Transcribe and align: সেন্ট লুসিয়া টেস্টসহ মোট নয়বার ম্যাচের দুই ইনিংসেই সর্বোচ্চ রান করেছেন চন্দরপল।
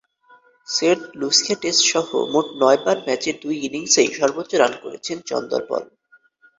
সেন্ট 0.67 1.01
লুসিয়া 1.19 1.55
টেস্টসহ 1.61 2.07
মোট 2.33 2.47
নয়বার 2.61 2.97
ম্যাচের 3.05 3.35
দুই 3.43 3.55
ইনিংসেই 3.67 4.09
সর্বোচ্চ 4.17 4.51
রান 4.61 4.73
করেছেন 4.83 5.17
চন্দরপল। 5.29 5.83